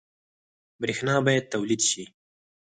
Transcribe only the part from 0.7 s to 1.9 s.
برښنا باید تولید